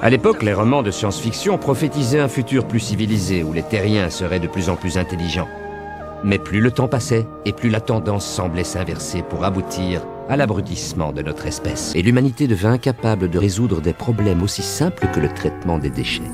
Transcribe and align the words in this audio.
À 0.00 0.10
l'époque, 0.10 0.42
les 0.42 0.54
romans 0.54 0.82
de 0.82 0.90
science-fiction 0.90 1.58
prophétisaient 1.58 2.20
un 2.20 2.28
futur 2.28 2.66
plus 2.66 2.80
civilisé 2.80 3.42
où 3.42 3.52
les 3.52 3.62
terriens 3.62 4.10
seraient 4.10 4.40
de 4.40 4.48
plus 4.48 4.68
en 4.68 4.76
plus 4.76 4.98
intelligents. 4.98 5.48
Mais 6.24 6.38
plus 6.38 6.60
le 6.60 6.70
temps 6.70 6.88
passait, 6.88 7.26
et 7.44 7.52
plus 7.52 7.70
la 7.70 7.80
tendance 7.80 8.26
semblait 8.26 8.64
s'inverser 8.64 9.22
pour 9.22 9.44
aboutir 9.44 10.02
à 10.28 10.36
l'abrutissement 10.36 11.12
de 11.12 11.22
notre 11.22 11.46
espèce. 11.46 11.92
Et 11.94 12.02
l'humanité 12.02 12.46
devint 12.46 12.72
incapable 12.72 13.28
de 13.28 13.38
résoudre 13.38 13.80
des 13.80 13.92
problèmes 13.92 14.42
aussi 14.42 14.62
simples 14.62 15.08
que 15.12 15.20
le 15.20 15.28
traitement 15.28 15.78
des 15.78 15.90
déchets. 15.90 16.30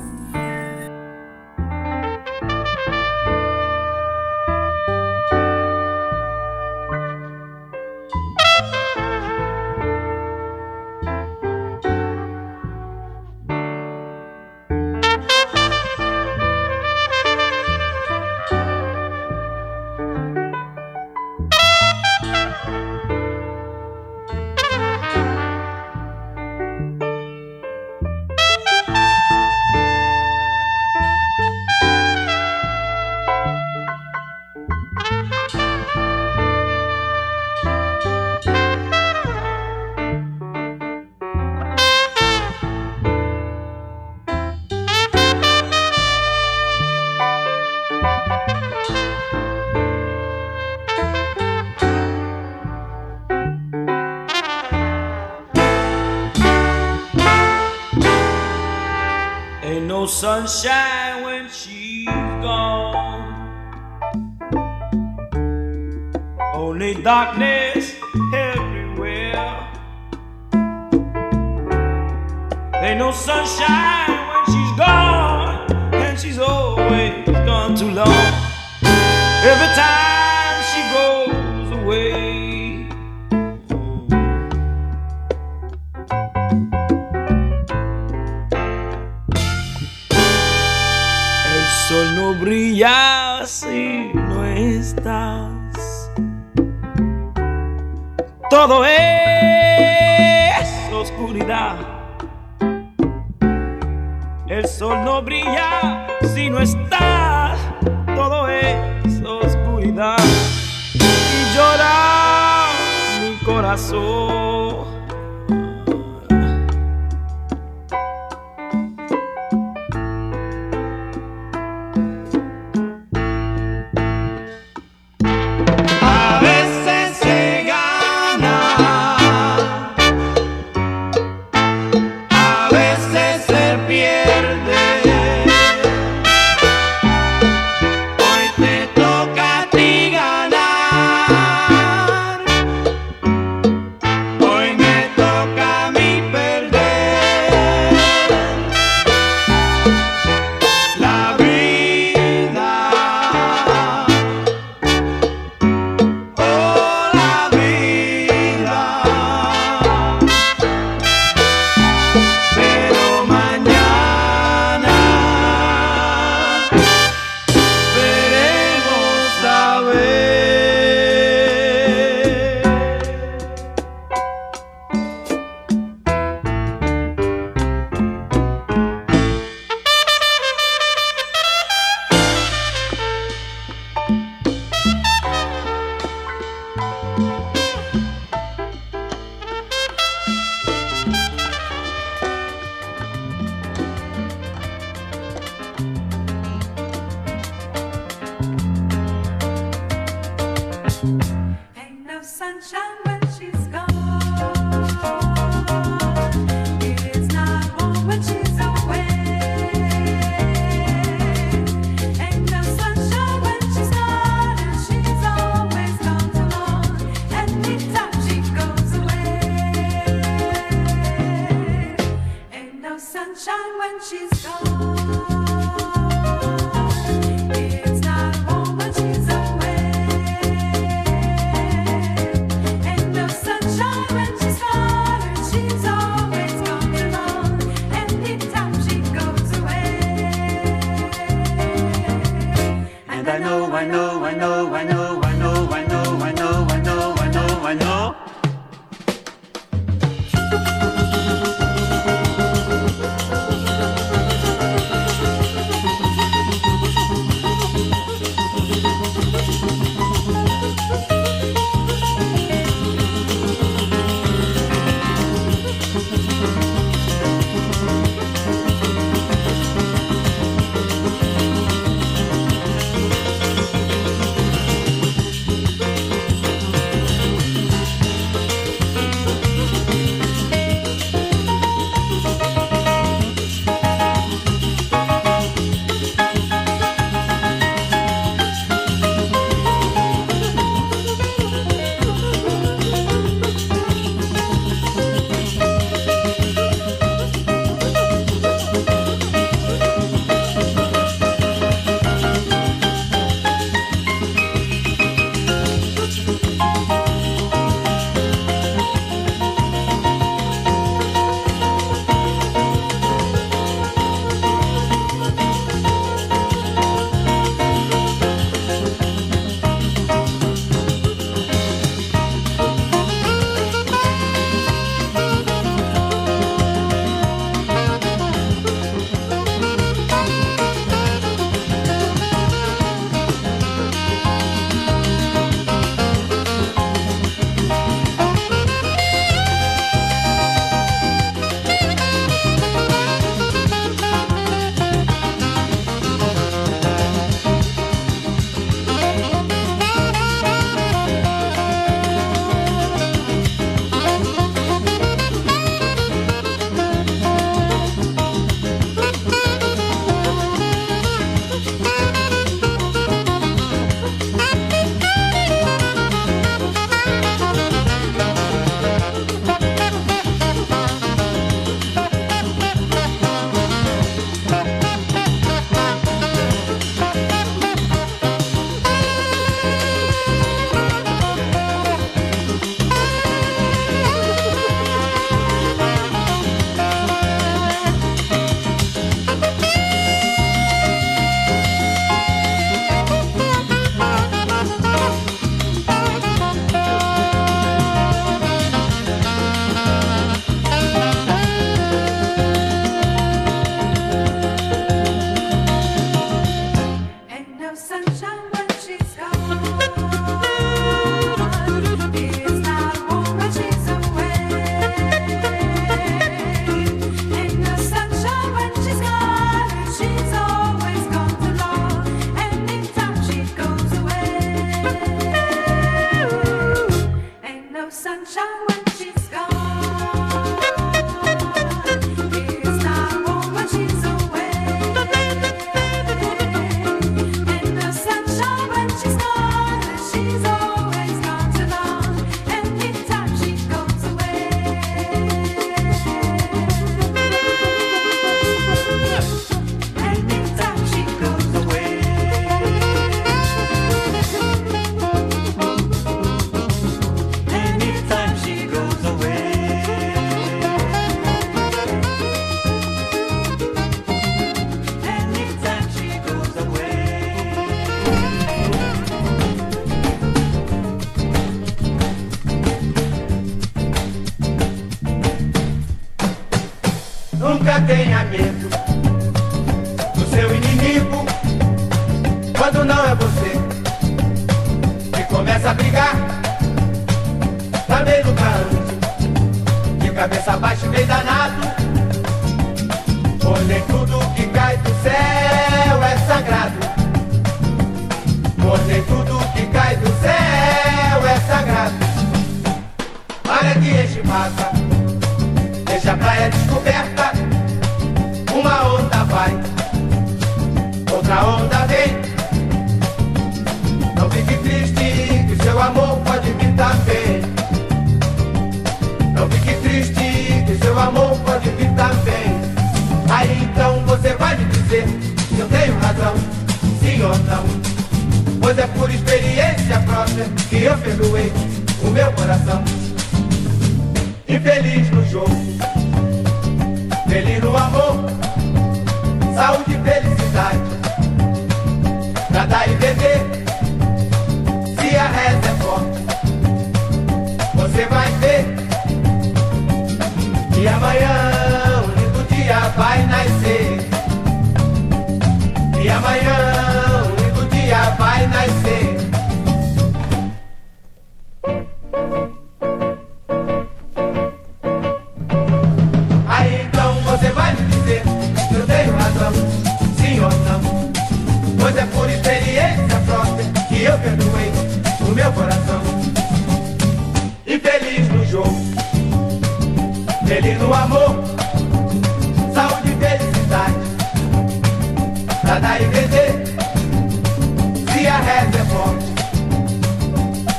reza 588.41 588.77
é 588.77 588.85
forte. 588.85 589.29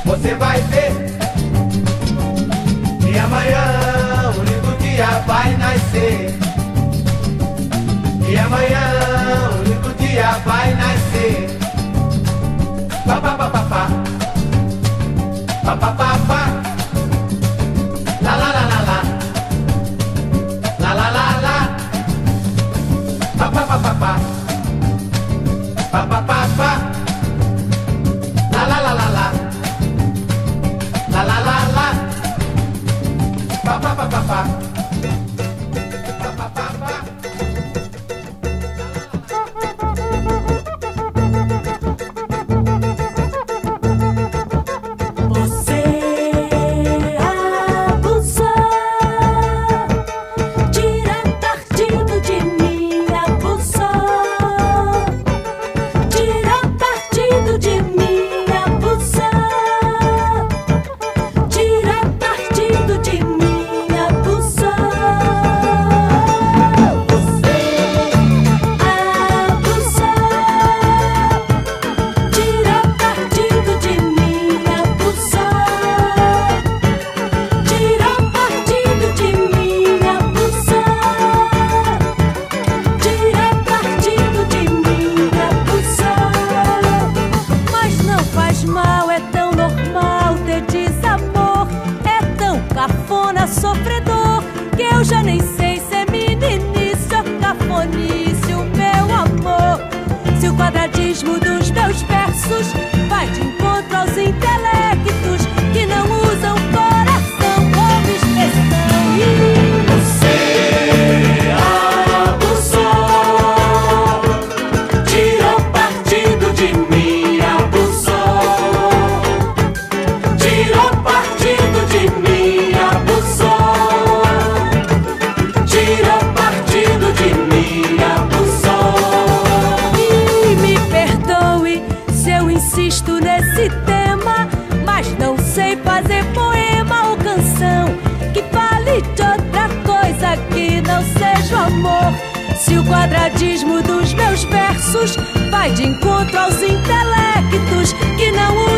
Você 0.05 0.35
vai 0.35 0.61
ver 0.61 0.91
que 2.99 3.17
amanhã 3.19 4.33
um 4.37 4.43
lindo 4.43 4.77
dia 4.79 5.07
vai 5.27 5.55
nascer. 5.57 6.35
E 8.27 8.37
amanhã 8.37 8.85
um 9.53 9.63
lindo 9.63 9.93
dia 9.97 10.31
vai 10.45 10.73
nascer. 10.75 11.57
Papapá, 13.05 13.49
papapá, 13.49 13.87
papapá. 15.63 16.40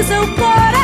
usa 0.04 0.16
é 0.16 0.20
o 0.20 0.28
coração. 0.34 0.83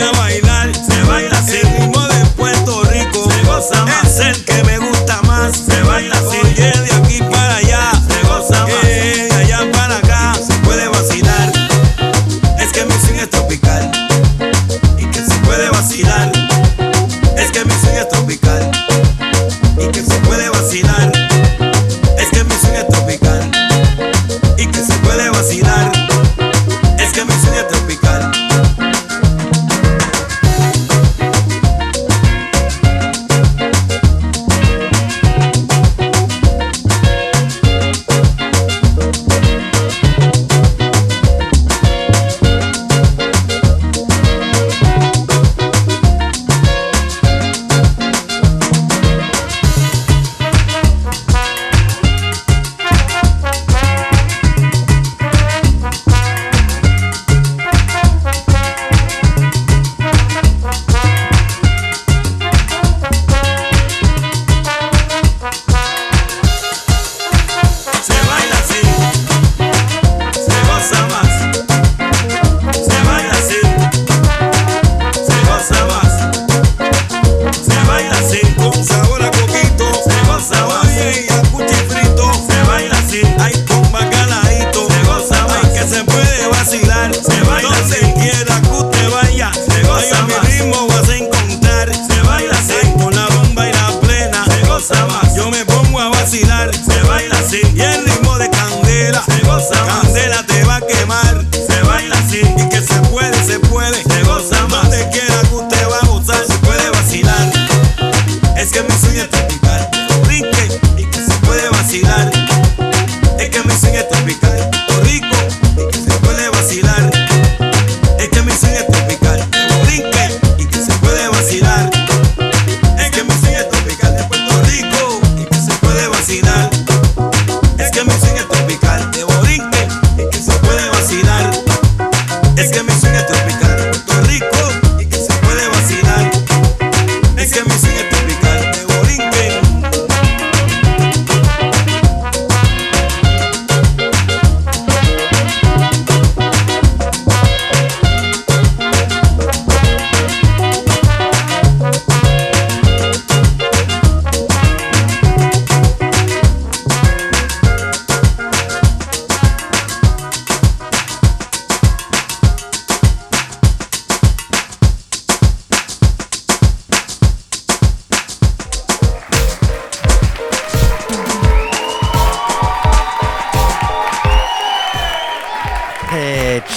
ya 0.00 0.12
baila. 0.12 0.49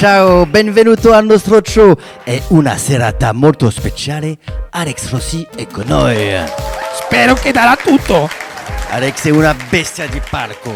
ciao, 0.04 0.46
benvenuto 0.46 1.14
al 1.14 1.24
nostro 1.24 1.62
show. 1.64 1.96
È 2.26 2.42
una 2.50 2.76
serata 2.76 3.32
molto 3.32 3.70
speciale. 3.70 4.38
Alex 4.72 5.10
Rossi 5.10 5.48
è 5.56 5.66
con 5.66 5.86
noi. 5.88 6.44
Spero 6.94 7.36
che 7.36 7.54
darà 7.54 7.78
tutto. 7.78 8.30
Alex 8.90 9.28
è 9.28 9.30
una 9.30 9.56
bestia 9.70 10.06
di 10.08 10.22
parco. 10.30 10.74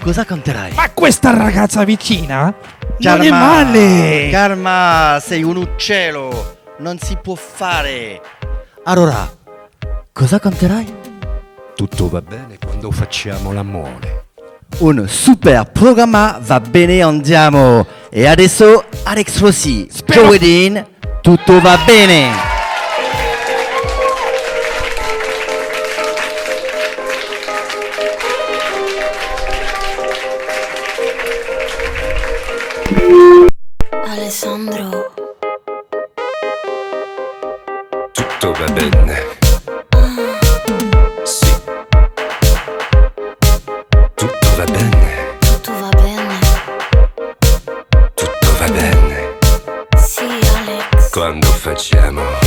Cosa 0.00 0.24
canterai? 0.24 0.72
Ma 0.72 0.88
questa 0.88 1.36
ragazza 1.36 1.84
vicina 1.84 2.54
Karma, 2.98 3.16
non 3.16 3.26
è 3.26 3.28
male. 3.28 4.28
Karma, 4.30 5.18
sei 5.20 5.42
un 5.42 5.56
uccello. 5.56 6.56
Non 6.78 6.98
si 6.98 7.14
può 7.20 7.34
fare. 7.34 8.22
Allora, 8.84 9.30
cosa 10.14 10.38
canterai? 10.38 10.94
Tutto 11.74 12.08
va 12.08 12.22
bene 12.22 12.56
quando 12.58 12.90
facciamo 12.90 13.52
l'amore. 13.52 14.25
un 14.78 15.06
super 15.08 15.70
programma 15.72 16.38
va 16.42 16.60
bene 16.60 17.00
andiamo 17.00 17.86
e 18.10 18.26
adesso 18.26 18.84
Alex 19.04 19.38
Rossi 19.40 19.88
giovedì 20.06 20.84
tutto 21.22 21.60
va 21.60 21.78
bene. 21.84 22.54
Alessandro. 34.04 35.12
Tutto 38.12 38.52
va 38.52 38.66
bene. 38.72 39.24
Ah. 39.90 40.45
quando 51.16 51.46
facciamo. 51.46 52.45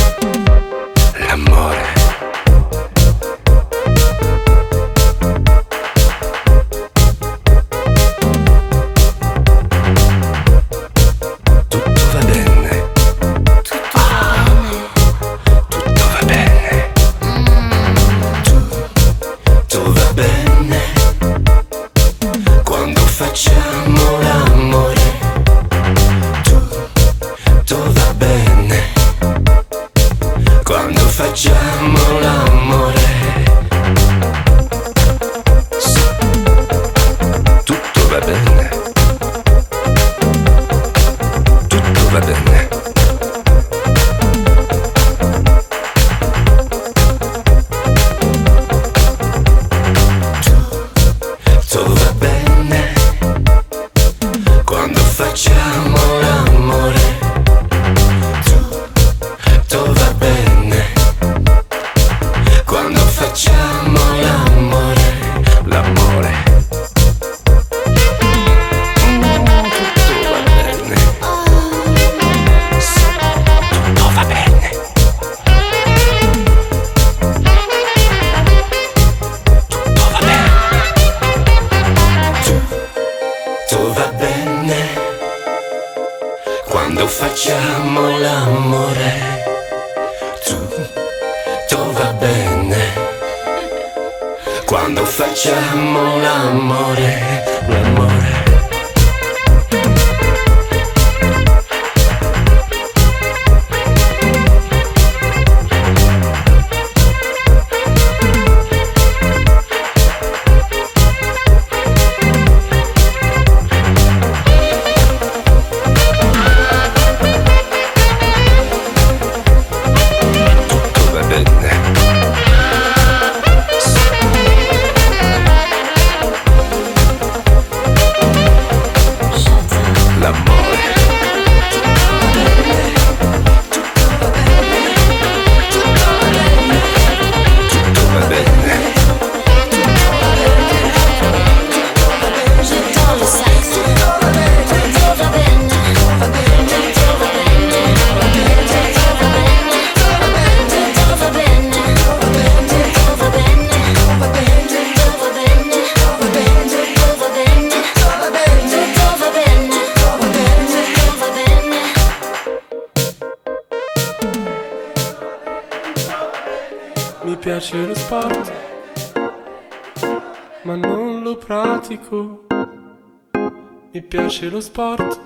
piace 174.40 174.54
lo 174.54 174.60
sport, 174.62 175.20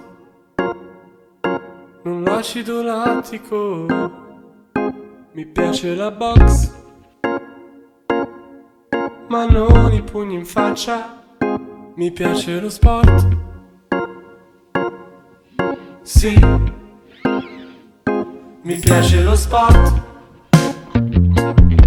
non 2.02 2.24
l'acido 2.24 2.82
lattico, 2.82 3.86
mi 5.32 5.46
piace 5.46 5.94
la 5.94 6.10
box, 6.10 6.72
ma 9.28 9.46
non 9.46 9.92
i 9.92 10.02
pugni 10.02 10.34
in 10.34 10.44
faccia, 10.44 11.22
mi 11.94 12.10
piace 12.10 12.58
lo 12.58 12.68
sport. 12.68 13.28
Sì, 16.02 16.36
mi 18.62 18.76
piace 18.78 19.22
lo 19.22 19.36
sport, 19.36 20.02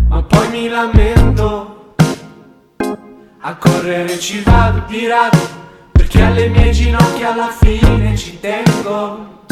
ma 0.07 0.23
poi 0.23 0.49
mi 0.49 0.69
lamento, 0.69 1.95
a 3.39 3.55
correre 3.57 4.17
ci 4.17 4.41
vado, 4.43 4.83
pirato 4.87 5.56
alle 6.27 6.49
mie 6.49 6.71
ginocchia 6.71 7.31
alla 7.31 7.49
fine 7.49 8.15
ci 8.17 8.39
tengo. 8.39 9.45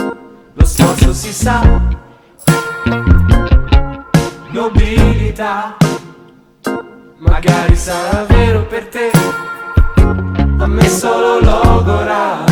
Lo 0.54 0.66
sforzo 0.66 1.14
si 1.14 1.32
sa, 1.32 1.62
nobilità, 4.50 5.78
magari 7.18 7.76
sarà 7.76 8.26
vero 8.26 8.66
per 8.66 8.88
te, 8.88 9.10
a 10.60 10.68
me 10.68 10.88
solo 10.90 11.40
logora. 11.40 12.44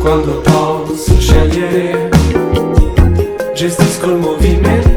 Quando 0.00 0.40
posso 0.40 1.18
scegliere, 1.20 2.08
gestisco 3.54 4.10
il 4.10 4.16
movimento 4.16 4.91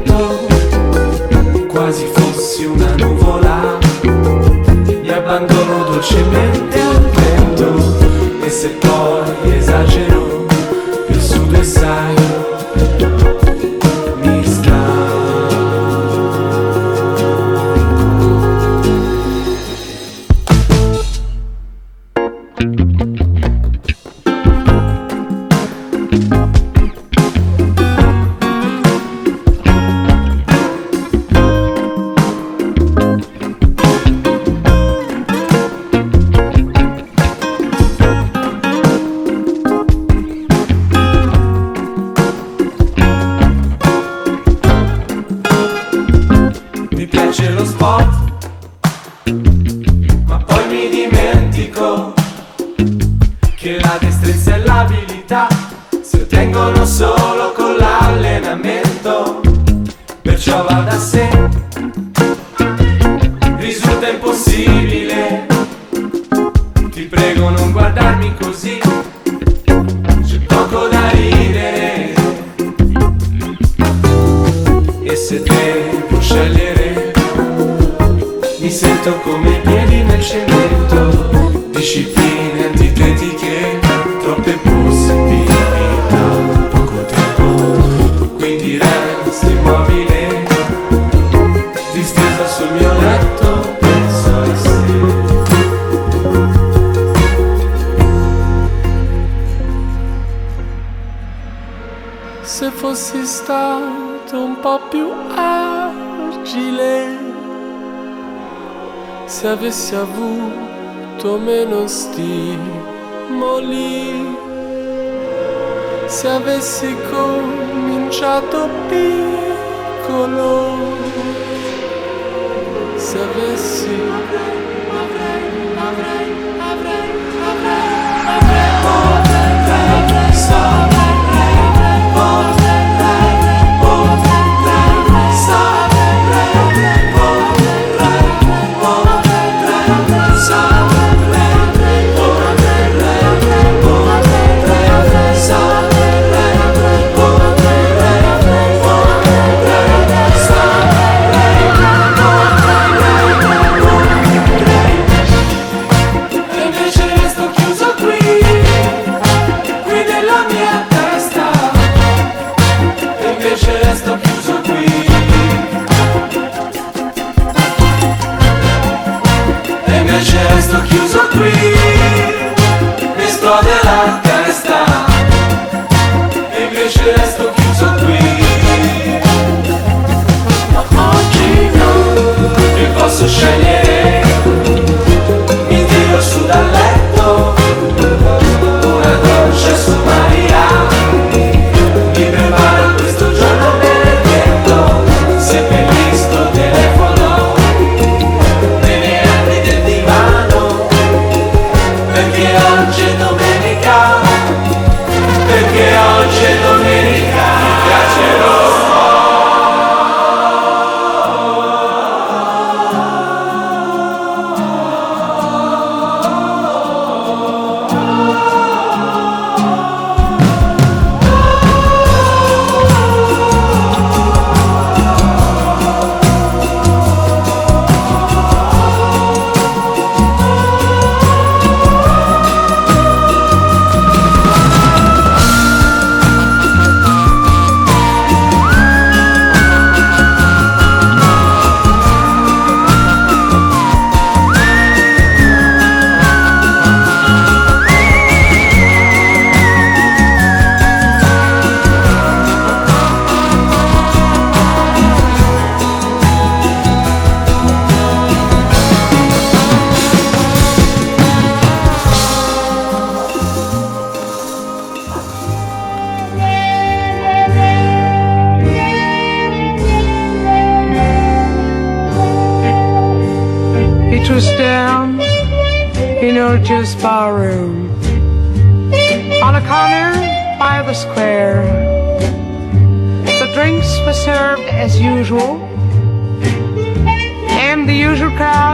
abbandono 5.35 5.83
dolcemente 5.83 6.79
al 6.79 7.01
vento. 7.09 8.43
E 8.45 8.49
se 8.49 8.69
poi 8.69 9.57
esagero 9.57 10.45
più 11.07 11.19
sudo 11.19 11.59
e 11.59 11.63
sai. 11.63 12.15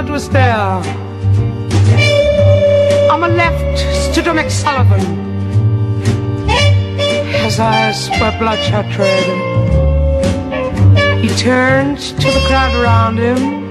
Was 0.10 0.30
there. 0.30 0.84
On 3.12 3.20
my 3.20 3.28
left 3.28 3.80
stood 4.06 4.28
a 4.28 4.34
McSullivan, 4.34 5.06
his 7.44 7.60
eyes 7.60 8.10
were 8.20 8.34
bloodshot 8.40 8.86
red. 8.98 9.28
He 11.22 11.30
turned 11.30 12.00
to 12.00 12.28
the 12.36 12.44
crowd 12.48 12.74
around 12.82 13.18
him. 13.18 13.70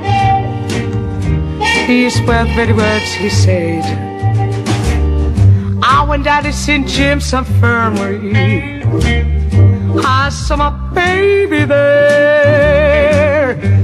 These 1.87 2.21
were 2.23 2.45
the 2.45 2.55
very 2.55 2.73
words 2.73 3.13
he 3.13 3.29
said. 3.29 3.85
I 5.83 6.05
went 6.09 6.25
down 6.25 6.45
to 6.45 6.53
St. 6.53 6.87
James 6.87 7.33
Infirmary. 7.33 8.83
I 10.05 10.29
saw 10.31 10.57
my 10.57 10.71
baby 10.95 11.65
there, 11.65 12.90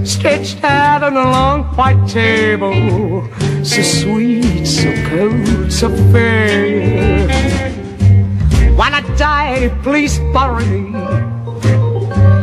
stretched 0.07 0.63
out 0.63 1.03
on 1.03 1.17
a 1.17 1.31
long 1.31 1.65
white 1.77 2.07
table, 2.09 3.29
so 3.65 3.83
sweet, 3.83 4.65
so 4.65 4.93
cold, 5.09 5.73
so 5.73 5.89
fair. 6.13 7.27
When 8.77 8.95
I 8.95 9.01
die, 9.17 9.69
please 9.83 10.19
bury 10.33 10.65
me 10.67 10.95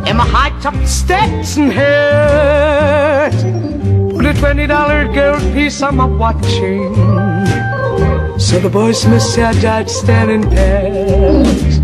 in 0.10 0.18
my 0.18 0.26
high-top 0.28 0.76
Stetson 0.86 1.72
hat. 1.72 3.34
Put 4.12 4.26
a 4.26 4.34
twenty 4.34 4.68
dollar 4.68 5.06
gold 5.14 5.42
piece 5.54 5.82
on 5.82 5.96
my 5.96 6.06
watching. 6.06 6.94
So 8.40 8.60
the 8.60 8.70
boys 8.70 9.06
must 9.06 9.34
say 9.34 9.44
I 9.44 9.54
died 9.62 9.90
standing 9.90 10.44
pat. 10.50 11.82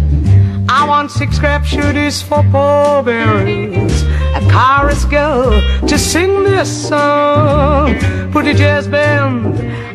I 0.67 0.85
want 0.87 1.09
six 1.11 1.37
scrap 1.37 1.63
shooters 1.65 2.21
for 2.21 2.43
pallbearers, 2.51 4.03
chorus 4.51 5.05
girl 5.05 5.51
to 5.87 5.97
sing 5.97 6.43
this 6.43 6.89
song. 6.89 7.95
Put 8.31 8.47
a 8.47 8.53
jazz 8.53 8.87
band 8.87 9.45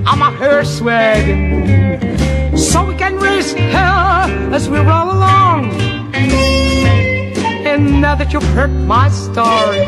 on 0.07 0.19
my 0.19 0.31
hearse 0.33 0.81
wagon, 0.81 2.57
so 2.57 2.85
we 2.85 2.95
can 2.95 3.17
raise 3.17 3.53
hell 3.53 4.55
as 4.55 4.69
we 4.69 4.79
roll 4.79 5.11
along. 5.13 5.73
And 7.67 8.01
now 8.01 8.15
that 8.15 8.33
you've 8.33 8.51
heard 8.55 8.73
my 8.73 9.09
story, 9.09 9.85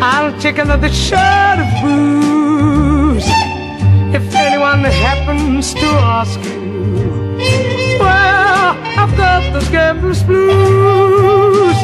I'll 0.00 0.38
take 0.40 0.58
another 0.58 0.88
shot 0.88 1.58
of 1.58 1.68
booze. 1.82 3.28
If 4.14 4.34
anyone 4.34 4.84
happens 4.84 5.74
to 5.74 5.86
ask 5.86 6.38
you, 6.44 7.36
well, 8.00 8.76
I've 9.00 9.16
got 9.16 9.52
those 9.52 9.68
gambler's 9.68 10.22
blues. 10.22 11.76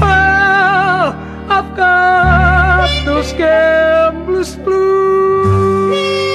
Well, 0.00 1.14
I've 1.48 1.76
got 1.76 3.04
those 3.04 3.32
gambler's 3.32 4.56
blues. 4.56 6.25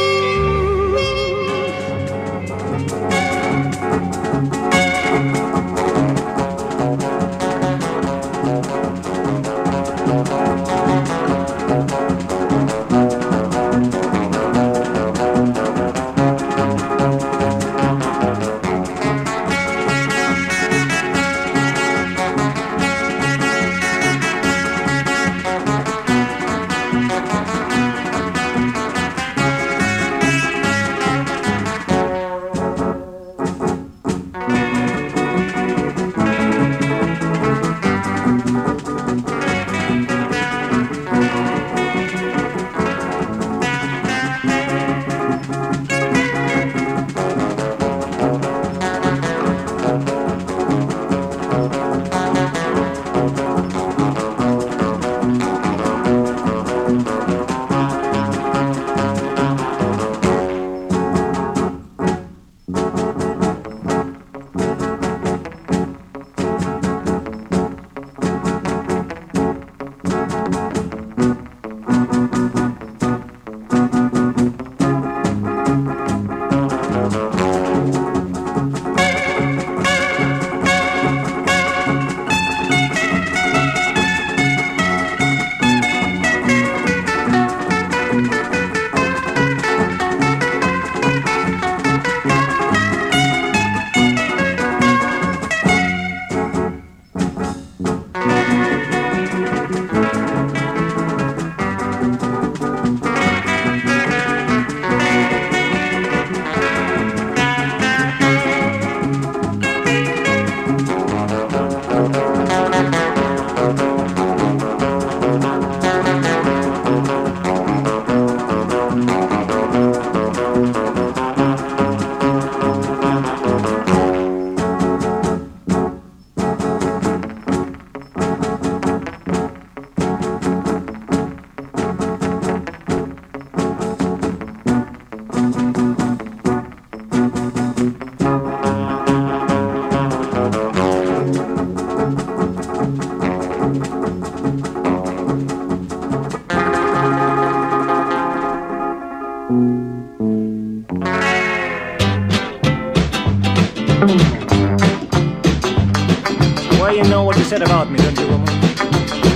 Said 157.51 157.61
about 157.61 157.91
me, 157.91 157.97
don't 157.97 158.17
you, 158.19 158.27
woman? 158.27 158.47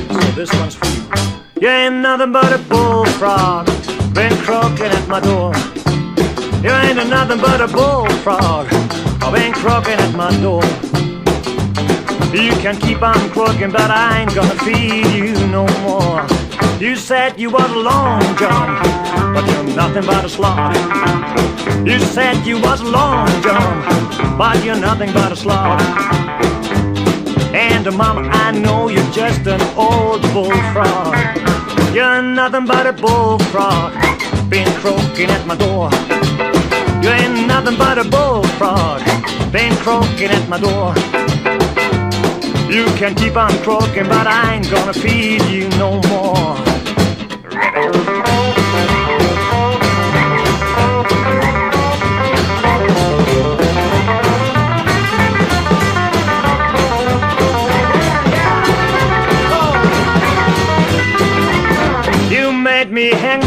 So 0.09 0.31
this 0.31 0.51
one's 0.53 0.75
for 0.75 0.87
you. 0.87 1.03
You 1.61 1.69
ain't 1.69 1.95
nothing 1.95 2.31
but 2.31 2.51
a 2.53 2.57
bullfrog, 2.57 3.65
been 4.13 4.35
croaking 4.37 4.91
at 4.99 5.07
my 5.07 5.19
door. 5.19 5.53
You 6.63 6.71
ain't 6.71 7.09
nothing 7.09 7.39
but 7.39 7.61
a 7.61 7.67
bullfrog, 7.67 8.67
I've 9.21 9.33
been 9.33 9.53
croaking 9.53 9.99
at 10.05 10.13
my 10.15 10.31
door. 10.41 10.63
You 12.33 12.51
can 12.61 12.77
keep 12.79 13.01
on 13.01 13.29
croaking, 13.29 13.71
but 13.71 13.89
I 13.89 14.21
ain't 14.21 14.35
gonna 14.35 14.55
feed 14.65 15.05
you 15.15 15.33
no 15.47 15.65
more. 15.81 16.25
You 16.79 16.95
said 16.95 17.39
you 17.39 17.49
was 17.49 17.71
a 17.71 17.79
long 17.79 18.21
John, 18.37 18.81
but 19.33 19.45
you're 19.47 19.75
nothing 19.75 20.05
but 20.05 20.25
a 20.25 20.29
slob. 20.29 20.75
You 21.87 21.99
said 21.99 22.45
you 22.45 22.59
was 22.61 22.81
a 22.81 22.85
long 22.85 23.27
John, 23.41 24.37
but 24.37 24.63
you're 24.65 24.75
nothing 24.75 25.13
but 25.13 25.31
a 25.31 25.35
slob. 25.35 26.14
Uh, 27.85 27.91
mama, 27.91 28.21
I 28.31 28.51
know 28.51 28.87
you're 28.87 29.11
just 29.11 29.45
an 29.45 29.61
old 29.77 30.23
bullfrog. 30.33 31.15
You're 31.93 32.23
nothing 32.23 32.65
but 32.65 32.87
a 32.87 32.93
bullfrog, 32.93 33.93
been 34.49 34.67
croaking 34.79 35.29
at 35.29 35.45
my 35.45 35.55
door. 35.55 35.91
You 37.03 37.09
ain't 37.09 37.47
nothing 37.47 37.77
but 37.77 37.99
a 37.99 38.03
bullfrog, 38.03 39.03
been 39.51 39.75
croaking 39.83 40.31
at 40.31 40.49
my 40.49 40.59
door. 40.59 40.95
You 42.73 42.85
can 42.97 43.13
keep 43.13 43.37
on 43.37 43.51
croaking, 43.59 44.07
but 44.07 44.25
I 44.25 44.55
ain't 44.55 44.71
gonna 44.71 44.93
feed 44.93 45.43
you 45.43 45.69
no 45.77 46.01
more. 46.09 46.55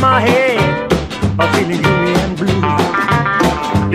My 0.01 0.21
head, 0.21 0.93
I'm 1.39 1.53
feeling 1.55 1.83
gloomy 1.83 2.13
and 2.25 2.37
blue. 2.37 2.63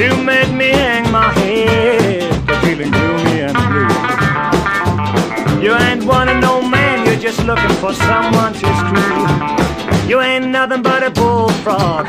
You 0.01 0.15
made 0.23 0.53
me 0.53 0.69
hang 0.69 1.11
my 1.11 1.31
head, 1.31 2.23
I'm 2.49 2.61
feeling 2.65 2.91
gloomy 2.91 3.41
and 3.41 3.57
blue. 3.69 5.63
You 5.63 5.75
ain't 5.75 6.03
wanting 6.03 6.39
no 6.41 6.61
man, 6.61 7.05
you're 7.05 7.19
just 7.19 7.43
looking 7.45 7.75
for 7.77 7.93
someone 7.93 8.53
to 8.53 8.67
screw. 8.79 10.09
You 10.09 10.21
ain't 10.21 10.47
nothing 10.47 10.81
but 10.81 11.03
a 11.03 11.09
bullfrog, 11.09 12.07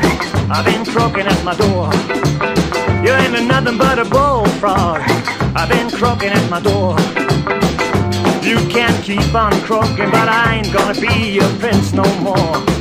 I've 0.51 0.65
been 0.65 0.85
croaking 0.85 1.27
at 1.27 1.43
my 1.43 1.55
door. 1.55 1.89
You 3.05 3.11
ain't 3.13 3.47
nothing 3.47 3.77
but 3.77 3.99
a 3.99 4.05
bullfrog, 4.05 5.01
I've 5.55 5.69
been 5.69 5.89
croaking 5.89 6.29
at 6.29 6.49
my 6.49 6.59
door. 6.59 6.97
You 8.43 8.57
can't 8.67 9.03
keep 9.03 9.33
on 9.33 9.53
croaking, 9.61 10.11
but 10.11 10.27
I 10.27 10.55
ain't 10.57 10.73
gonna 10.73 10.99
be 10.99 11.31
your 11.31 11.49
prince 11.59 11.93
no 11.93 12.03
more. 12.19 12.74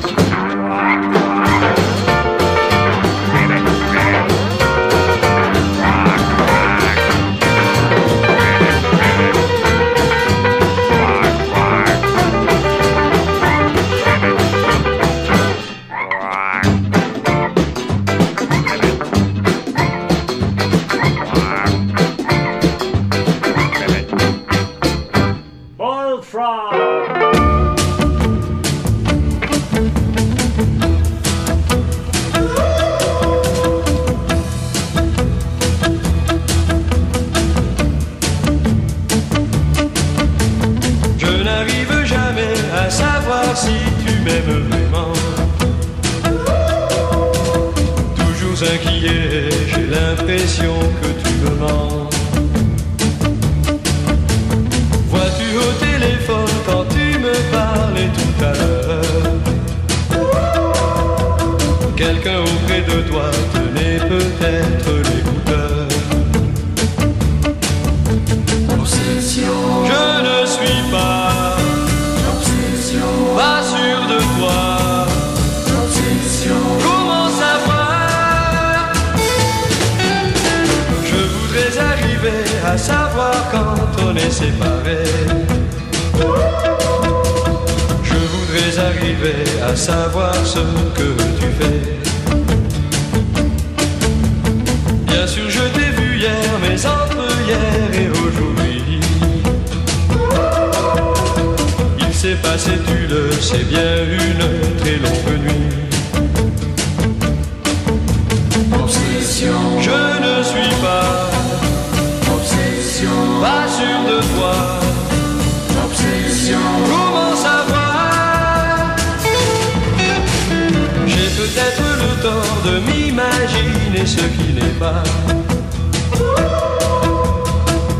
De 123.15 123.21
m'imaginer 123.21 124.07
ce 124.07 124.21
qui 124.37 124.53
n'est 124.53 124.79
pas. 124.79 125.03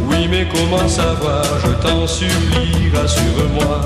Oui, 0.09 0.29
mais 0.31 0.47
comment 0.53 0.89
savoir 0.89 1.45
Je 1.65 1.71
t'en 1.87 2.07
supplie, 2.07 2.91
rassure-moi. 2.95 3.81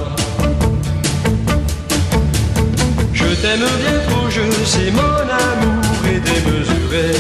Je 3.13 3.27
t'aime 3.43 3.61
bien 3.61 3.99
trop, 4.09 4.29
je 4.31 4.65
sais, 4.65 4.91
mon 4.91 5.01
amour 5.01 6.07
est 6.07 6.21
démesuré. 6.21 7.13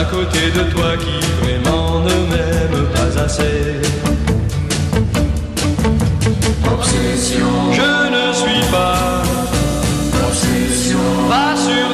À 0.00 0.04
côté 0.04 0.50
de 0.50 0.70
toi 0.72 0.96
qui 0.96 1.44
vraiment 1.44 2.00
ne 2.00 2.16
m'aime 2.30 2.86
pas 2.94 3.20
assez. 3.22 3.80
Je 7.72 7.82
ne 7.82 8.32
suis 8.32 8.70
pas 8.70 9.33
fácil 11.34 11.93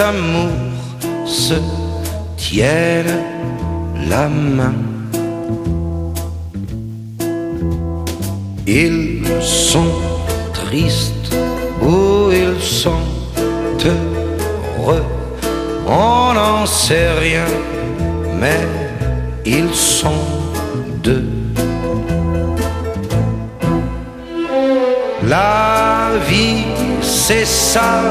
amours 0.00 1.26
se 1.26 1.54
tiennent 2.36 3.22
la 4.08 4.28
main. 4.28 4.74
Ils 8.66 9.22
sont 9.40 9.92
tristes 10.52 11.34
ou 11.80 12.30
ils 12.30 12.60
sont 12.60 13.08
heureux, 13.84 15.04
on 15.86 16.34
n'en 16.34 16.66
sait 16.66 17.12
rien, 17.18 17.46
mais 18.40 18.66
ils 19.46 19.74
sont 19.74 20.24
deux. 21.02 21.24
La 25.26 26.10
vie, 26.28 26.64
c'est 27.02 27.46
ça, 27.46 28.02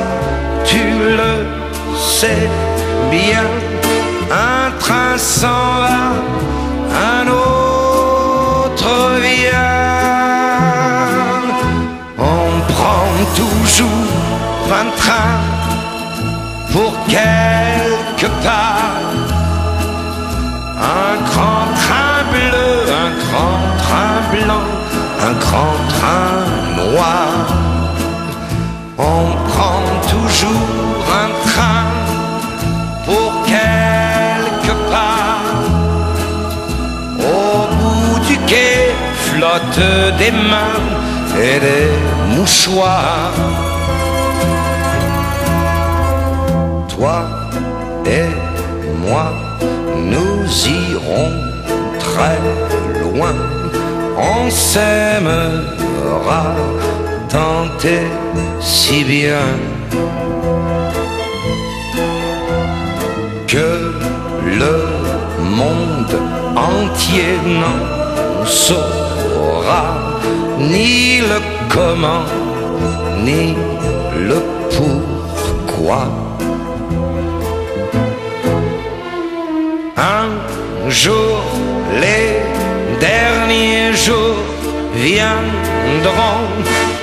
des 40.17 40.31
mains 40.31 40.81
et 41.39 41.59
des 41.59 42.35
mouchoirs. 42.35 43.33
Toi 46.87 47.25
et 48.05 48.29
moi, 49.07 49.31
nous 50.13 50.67
irons 50.67 51.31
très 51.99 52.39
loin. 53.01 53.35
On 54.17 54.49
s'aimera 54.49 56.55
tant 57.29 57.65
et 57.85 58.07
si 58.59 59.03
bien 59.03 59.47
que 63.47 63.93
le 64.61 64.77
monde 65.55 66.15
entier 66.55 67.37
n'en 67.45 68.45
saura 68.45 69.06
ni 70.59 71.19
le 71.19 71.39
comment 71.69 72.25
ni 73.23 73.55
le 74.29 74.39
pourquoi. 74.75 76.07
Un 79.97 80.29
jour, 80.89 81.41
les 82.01 82.29
derniers 82.99 83.93
jours 84.05 84.43
viendront, 84.95 86.45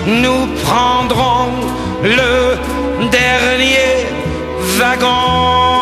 nous 0.07 0.47
prendrons 0.65 1.53
le 2.03 2.57
dernier 3.11 4.07
wagon. 4.79 5.74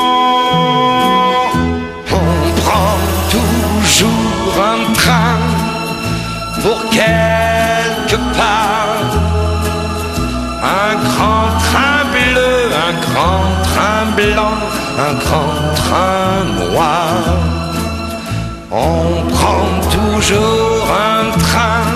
Pour 6.63 6.81
quelque 6.91 8.17
part. 8.39 9.11
Un 10.81 10.95
grand 11.07 11.49
train 11.67 12.03
bleu, 12.15 12.57
un 12.87 12.95
grand 13.07 13.47
train 13.69 14.05
blanc, 14.17 14.59
un 15.07 15.15
grand 15.25 15.61
train 15.83 16.35
noir. 16.61 17.15
On 18.71 19.29
prend 19.35 19.69
toujours 19.99 20.87
un 21.11 21.25
train 21.47 21.87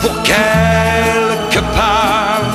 pour 0.00 0.14
quelque 0.22 1.60
part. 1.78 2.48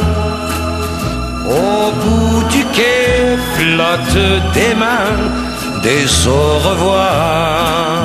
Au 1.47 1.91
bout 2.01 2.43
du 2.49 2.63
quai 2.75 3.37
flottent 3.55 4.53
des 4.53 4.73
mains, 4.73 5.21
des 5.83 6.27
au 6.27 6.57
revoir. 6.69 8.00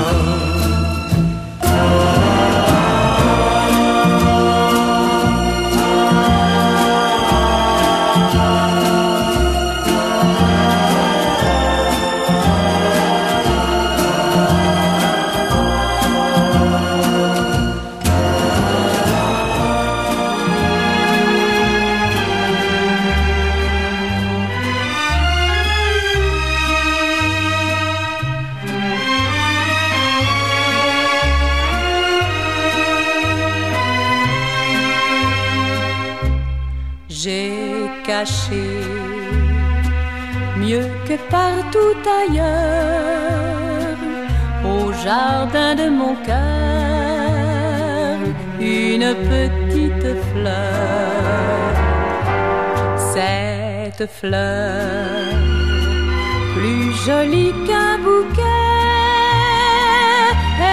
Jardin 45.17 45.73
de 45.83 45.89
mon 46.01 46.15
cœur 46.29 48.17
une 48.61 49.09
petite 49.33 50.11
fleur. 50.29 51.71
Cette 53.13 54.05
fleur, 54.19 55.27
plus 56.55 56.87
jolie 57.07 57.55
qu'un 57.67 57.95
bouquet, 58.07 58.73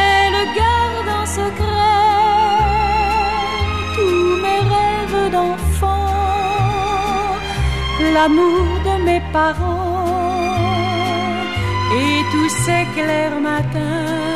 elle 0.01 0.39
garde 0.61 1.09
en 1.21 1.25
secret 1.39 2.01
tous 3.95 4.31
mes 4.45 4.61
rêves 4.75 5.23
d'enfant, 5.35 6.09
l'amour 8.15 8.65
de 8.87 8.95
mes 9.07 9.21
parents 9.39 9.83
et 12.01 12.15
tous 12.33 12.51
ces 12.65 12.83
clairs 12.95 13.39
matins 13.51 14.32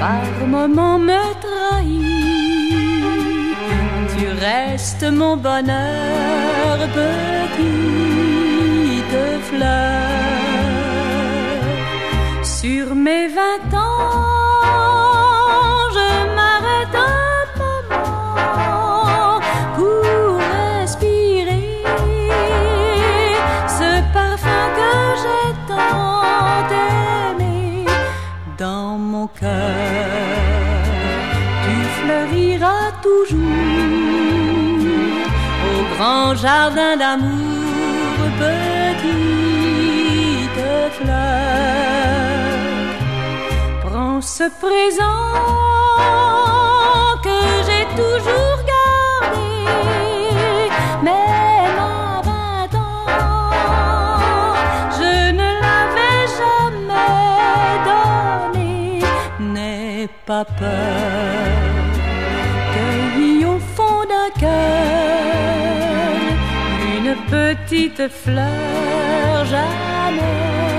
par 0.00 0.26
moments 0.54 0.98
me 1.10 1.22
trahit, 1.44 2.02
tu 4.12 4.24
restes 4.48 5.08
mon 5.20 5.34
bonheur, 5.48 6.76
petite 7.00 7.66
fleur. 9.48 10.10
Sur 12.58 12.86
mes 13.06 13.26
vingt 13.38 13.72
ans, 13.86 14.43
Tu 29.40 29.46
fleuriras 31.98 32.90
toujours 33.02 33.40
au 35.70 35.78
grand 35.96 36.34
jardin 36.36 36.96
d'amour, 36.96 38.14
petite 38.38 39.10
fleur. 40.98 41.44
Prends 43.84 44.20
ce 44.20 44.44
présent 44.60 45.32
que 47.22 47.38
j'ai 47.66 47.86
toujours 48.00 48.63
pas 60.26 60.44
peur, 60.44 60.68
cueillis 62.72 63.44
au 63.44 63.58
fond 63.58 64.04
d'un 64.08 64.30
cœur 64.40 64.54
une 66.96 67.14
petite 67.30 68.08
fleur 68.08 69.44
jamais 69.44 70.73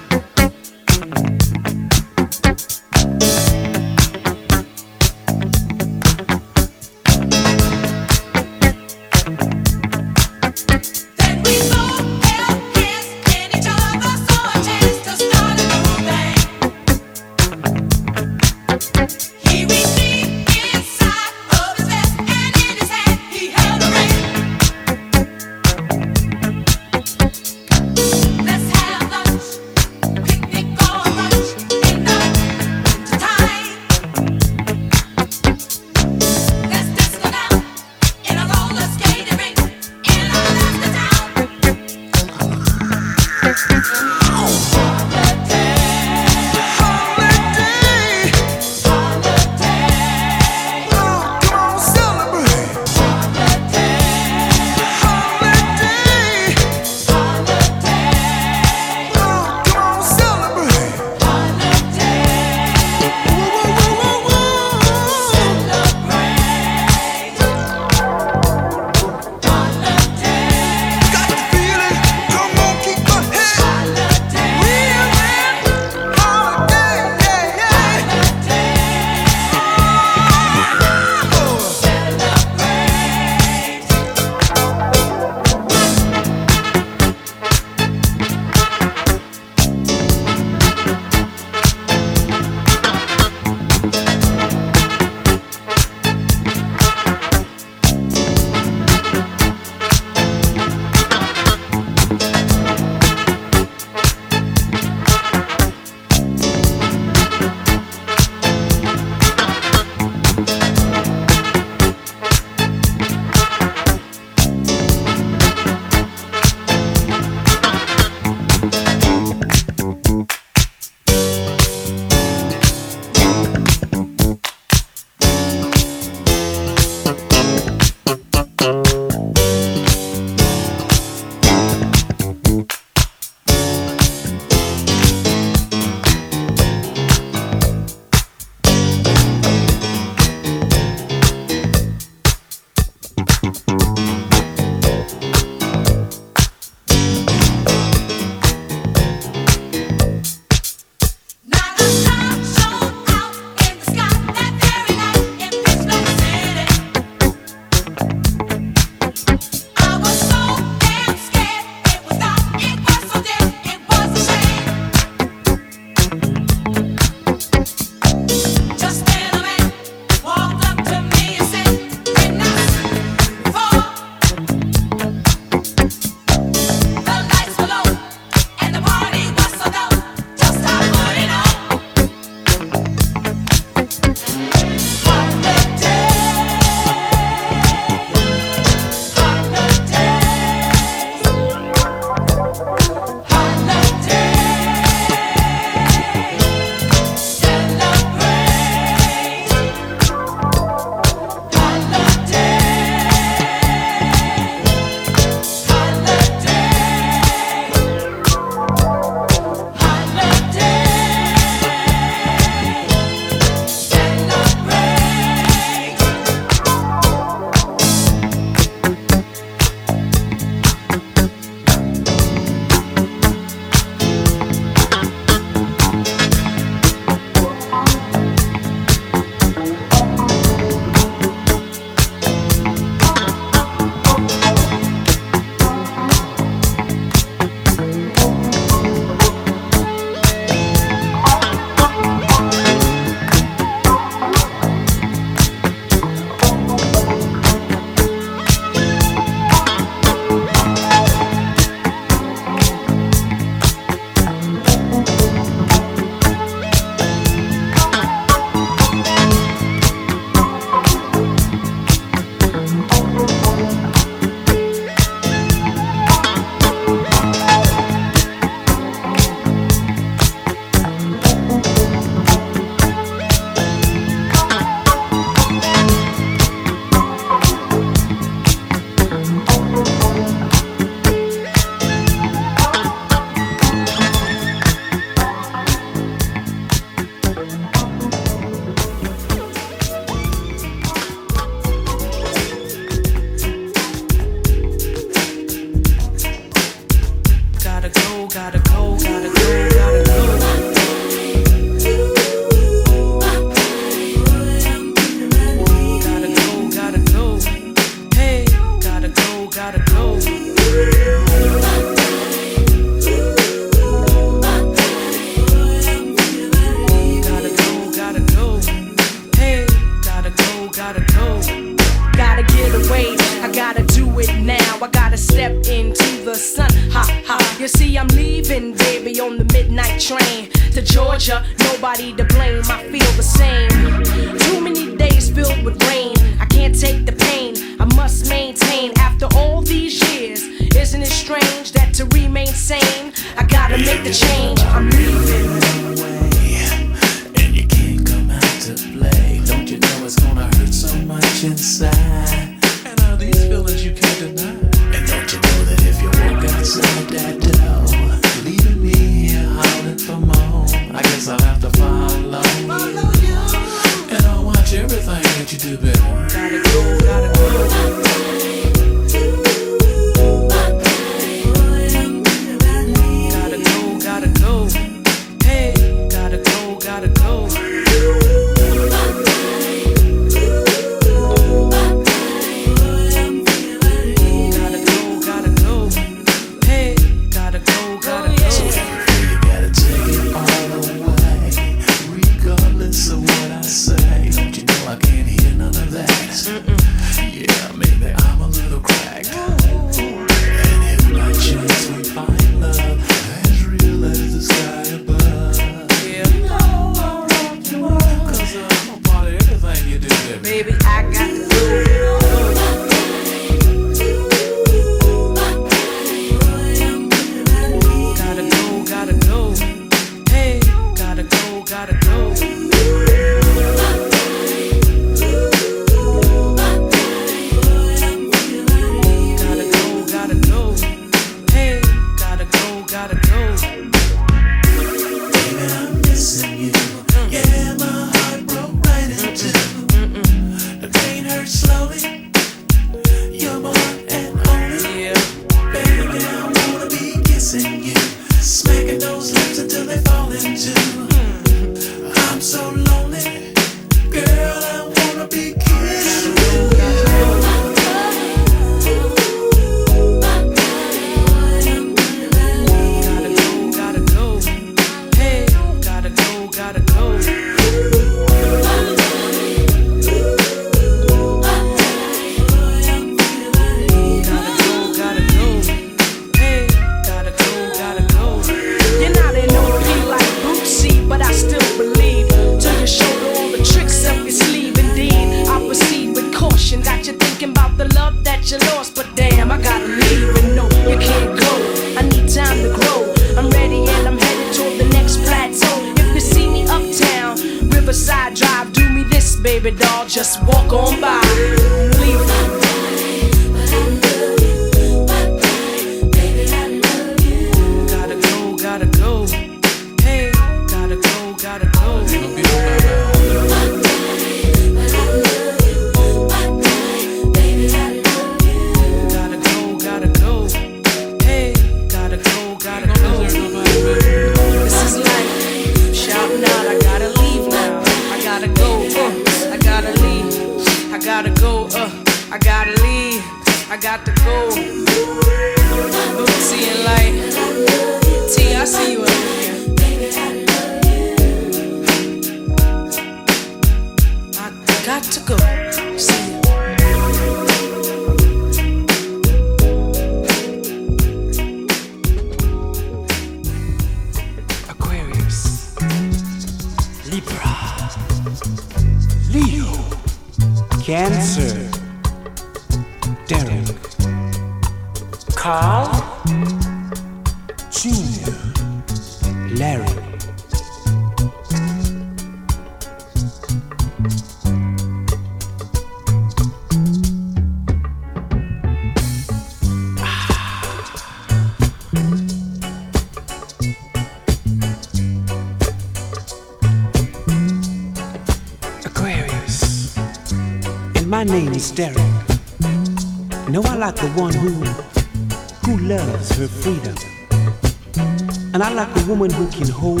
someone 599.21 599.51
who 599.51 599.51
can 599.51 599.69
hold 599.69 600.00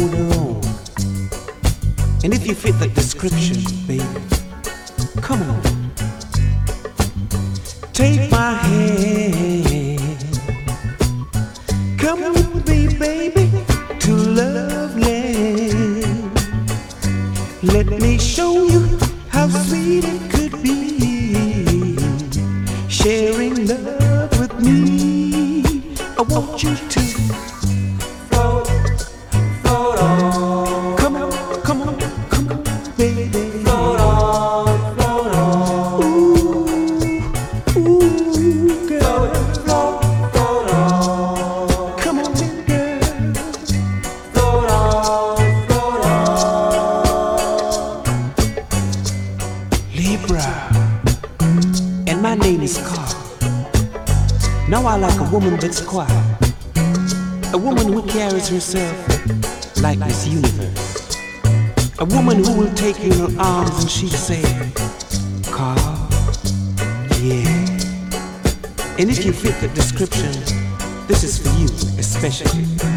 who 57.91 58.07
carries 58.07 58.47
herself 58.47 58.95
like 59.81 59.99
this 59.99 60.25
universe. 60.25 61.17
A 61.99 62.05
woman 62.05 62.43
who 62.43 62.57
will 62.57 62.73
take 62.73 62.97
you 63.03 63.11
in 63.11 63.19
her 63.19 63.41
arms 63.41 63.81
and 63.81 63.89
she'll 63.89 64.09
say, 64.09 64.41
Carl, 65.51 65.77
yeah. 67.19 67.45
And 68.97 69.09
if 69.09 69.25
you 69.25 69.33
fit 69.33 69.59
the 69.59 69.69
description, 69.73 70.31
this 71.07 71.23
is 71.23 71.37
for 71.37 71.49
you 71.59 71.65
especially. 71.99 72.90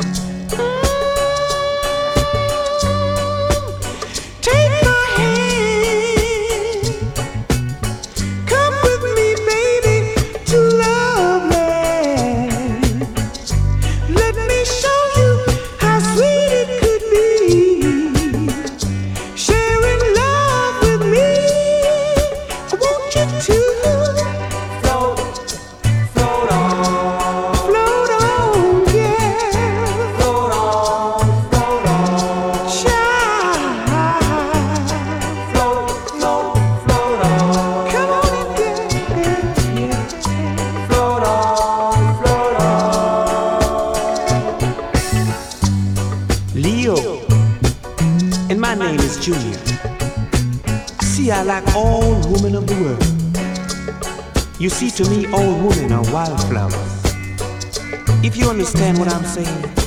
If 58.23 58.37
you 58.37 58.49
understand 58.49 58.99
what 58.99 59.13
I'm 59.13 59.25
saying. 59.25 59.84